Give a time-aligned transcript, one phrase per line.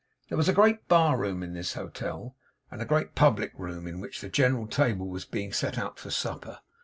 [0.29, 2.35] There was a great bar room in this hotel,
[2.71, 6.09] and a great public room in which the general table was being set out for
[6.09, 6.61] supper.